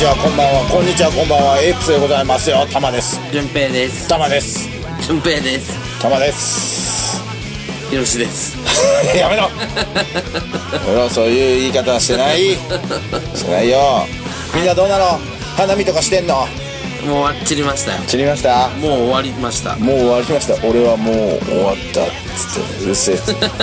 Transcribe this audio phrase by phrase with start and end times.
[0.00, 0.64] ちはこんばんは。
[0.72, 1.60] こんにちはこんばんは。
[1.60, 2.64] エイプスでございますよ。
[2.72, 3.20] たまです。
[3.30, 4.08] 順平です。
[4.08, 4.66] たまです。
[5.06, 6.00] 順平です。
[6.00, 7.20] たまです。
[7.90, 8.56] ひろしです。
[9.14, 9.50] やめろ。
[10.86, 12.56] ほらそういう言い方はしてない。
[13.36, 14.06] してないよ。
[14.54, 15.20] みんなどうなの？
[15.58, 16.34] 花見とかしてんの？
[16.36, 16.48] もう
[17.04, 17.98] 終わっちりましたよ。
[18.08, 18.68] 知りました？
[18.80, 19.76] もう終わりました。
[19.76, 20.54] もう終わりました。
[20.66, 22.06] 俺はもう終わったっ
[22.38, 23.16] つってうるせえ。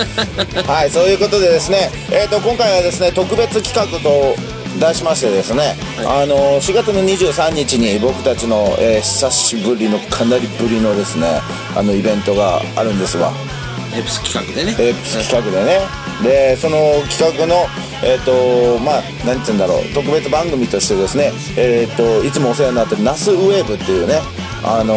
[0.70, 4.36] はいそういうことでですねえっ、と今回はですね特別企画と
[4.80, 5.74] 題しましてですね、
[6.06, 11.40] あの4月の23日に僕たちの、えー久しぶりのかなりぶりのですね
[11.76, 13.32] あのイベントがあるんですわ
[13.96, 14.72] エプス企画でね。
[14.78, 15.80] エープス企画でね。
[16.22, 16.76] でその
[17.08, 17.66] 企画の
[18.04, 24.20] えっ、とまあ何て言うんだろう特別番組としてですねえっ、といつもお世話になってるナスウェーブっていうね
[24.62, 24.94] あの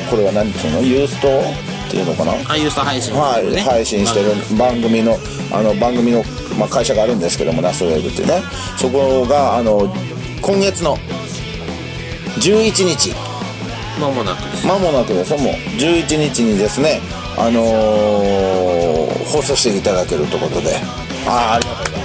[0.00, 0.82] ーこれは何て言うの？
[0.82, 1.28] ユースト？
[1.94, 2.32] っていうのかな？
[2.50, 3.60] あユースト配信はい、ね。
[3.60, 5.16] 配信してる番組の
[5.52, 6.24] あの番組の、
[6.58, 8.42] まあ、会社があるんですけどもナスウェーブっていうね。
[8.76, 9.86] そこがあの
[10.42, 10.98] 今月の
[12.40, 13.14] 11日。
[14.00, 14.66] まもなくです。
[14.66, 15.38] 間もなくですよ。
[15.38, 17.00] もう11日にですね
[17.38, 20.76] あのー放送していただけるということで。
[21.26, 22.03] ああありがとうございます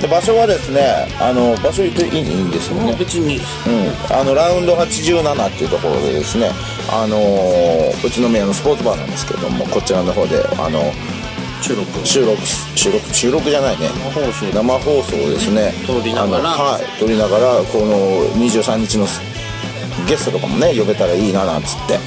[0.00, 2.94] で場所はですねあの場所言っていいいいんですよね。
[2.98, 6.50] 別にうん、あのラウンド87っていうところでですね、
[6.90, 10.92] あのー宇都宮のスポーツバーなんですけどもこちらの方であの
[11.60, 12.38] 収録収録
[12.76, 13.88] 収録収録じゃないね。
[13.88, 14.46] 生放送。
[14.54, 15.72] 生放送をですね。
[15.86, 16.44] 撮りながら。
[16.50, 16.84] はい。
[17.00, 17.96] 撮りながらこの
[18.38, 19.06] 23日の
[20.06, 21.98] ゲストとかもね呼べたらいいななんつって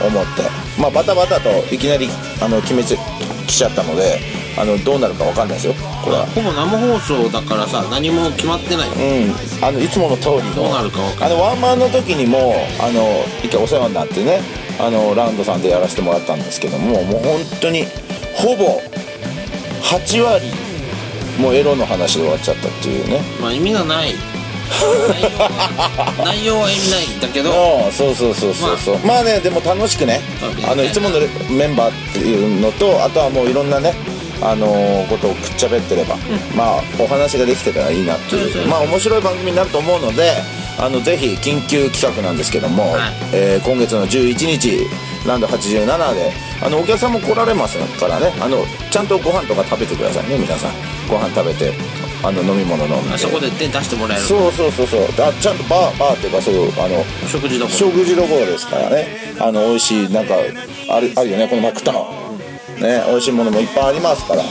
[0.00, 0.42] 思って。
[0.80, 2.08] まあバタバタといきなり
[2.40, 2.98] あの決めちゃ
[3.46, 4.18] 来ちゃったので
[4.58, 5.74] あのどうなるかわかんないですよ。
[6.04, 6.26] これは。
[6.26, 10.54] ほぼ生放送だからさ何も決まってないうん、あのいつもの通りの。
[10.54, 14.40] どうなるかわかんあのワンマンの時にもあの一回お世話になってね
[14.80, 17.84] あのラウンドさんでやらせてもらったんですけどももう本当に
[18.34, 18.80] ほぼ
[19.82, 20.46] 8割
[21.38, 23.20] もうエロの話で終わっちゃったっていうね。
[23.40, 24.14] まあ意味のない。
[26.24, 27.50] 内容は意味ないんだけど。
[27.86, 28.98] うんそうそうそうそうそう。
[29.06, 29.22] まあ。
[29.22, 30.20] ねでも楽しくね。
[30.68, 31.18] あのいつもの
[31.48, 33.94] メンバーっていうのとあとはもういろんなね
[34.42, 36.16] あのーことをくっちゃべってれば、
[36.56, 38.68] まあお話ができてたらいいなっていう。
[38.68, 40.32] まあ面白い番組になると思うので
[40.78, 43.12] あのぜひ緊急企画なんですけども、はい。
[43.32, 44.86] えー今月の11日
[45.26, 46.32] ランド87で
[46.62, 48.32] あのお客さんも来られますからね。
[48.40, 50.72] あのちゃんとご飯とか食べてくださいね皆さん。
[51.08, 51.72] ご飯食べて
[52.22, 53.14] あの飲み物飲んで。
[53.14, 54.24] あそこで手出してもらえる。
[54.24, 55.02] そうそうそうそう。
[55.02, 57.76] あちゃんとバーバーっていうかそういうあの食事どころ。
[57.76, 59.34] 食事どころですからね。
[59.40, 60.34] あの美味しいなんか
[60.90, 62.27] あるあるよねこの前食ったの
[62.80, 64.42] ね美味しいものもいっぱいありますから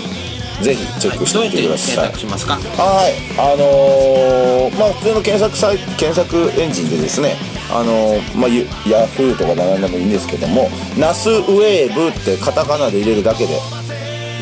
[0.61, 1.95] ぜひチェックしてみててください。
[1.95, 2.53] 検索しますか？
[2.55, 7.35] はいあのーまあ普通の検索サイ検索エンジンでですね
[7.71, 13.59] あのーまあユヤフーとか何でもいいんですけどもナスウェーブってカタカナで入れるだけで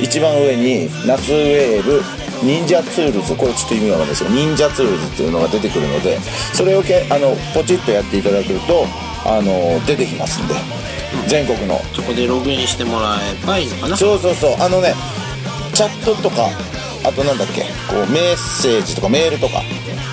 [0.02, 2.02] 一番上にナスウェーブ
[2.44, 6.20] 忍者ツールズこれちょっと意味わかんないですけど忍者ツールズっていうのが出てくるので
[6.54, 8.86] それをけあのポチッとやっていただけると
[9.26, 10.54] あの出てきますんで
[11.28, 11.80] 全国の。
[11.94, 13.98] そこでログインしてもらえばいいのかな？
[13.98, 14.56] そうそうそう。
[14.60, 14.94] あのね
[15.74, 16.50] チャットとか
[17.04, 17.62] あとなんだっけ？
[17.90, 19.62] こうメッセージとかメールとか。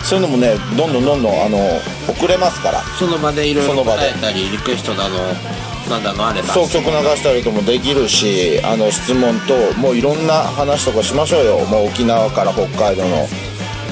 [0.02, 1.58] そういうのもねどんどんどんどんあの
[2.08, 2.82] 送れますから。
[2.98, 4.10] その場でいろいろその場で。
[4.10, 5.18] 答えたりリクエストだの
[5.88, 6.48] なんだのあれば。
[6.48, 11.58] そう曲流したりともできるしあの質問ともういろんな話とかしましょうよ。
[11.66, 13.28] もう沖縄から北海道の。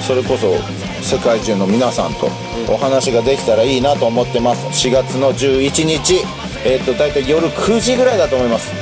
[0.00, 0.56] それこそ
[1.02, 2.30] 世界中の皆さんと
[2.68, 4.66] お話ができたらいいなと思ってます。
[4.88, 6.24] 4月の11日
[6.64, 8.72] えっ、と大体夜9時ぐらいだと思います。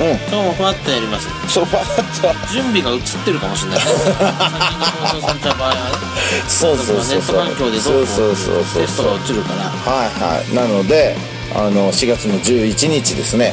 [0.00, 0.08] うん。
[0.32, 1.28] 今日もふわっとやります。
[1.48, 2.52] そうパッと。
[2.52, 3.80] 準備が映ってるかもしれない。
[3.80, 4.14] 先に
[4.84, 5.80] 放送された場合はね。
[6.48, 9.70] そうそうそうネット環境でどうこそうそうそうそうテストが映るから。
[9.70, 10.54] はいはい。
[10.54, 11.14] なので
[11.54, 13.52] あの4月の11日ですね。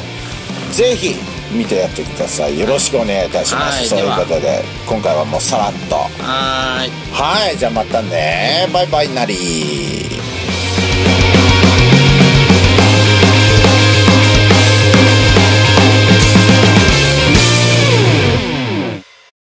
[0.72, 1.14] ぜひ
[1.52, 2.58] 見てやってください。
[2.58, 3.86] よろしくお願いいたします、はい。
[3.86, 5.96] そういうことで今回はもうさらっと。
[5.96, 6.80] は。
[6.80, 6.90] ーい。
[7.12, 7.56] はい。
[7.58, 8.68] じゃあまたね。
[8.72, 10.09] バイバイなり